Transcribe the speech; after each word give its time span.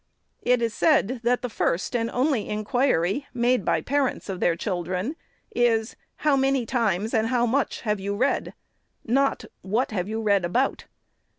It 0.41 0.63
is 0.63 0.73
said, 0.73 1.19
that 1.21 1.43
the 1.43 1.47
first 1.49 1.95
and 1.95 2.09
only 2.09 2.49
in 2.49 2.63
quiry 2.65 3.27
made 3.35 3.63
by 3.63 3.81
parents 3.81 4.29
of 4.29 4.39
their 4.39 4.55
children 4.55 5.15
is," 5.55 5.95
how 6.25 6.35
many 6.35 6.65
times 6.65 7.13
and 7.13 7.27
how 7.27 7.45
much 7.45 7.81
have 7.81 7.99
you 7.99 8.15
read?" 8.15 8.55
not" 9.05 9.45
what 9.75 9.91
have 9.91 10.09
you 10.09 10.19
read 10.19 10.43
about 10.43 10.85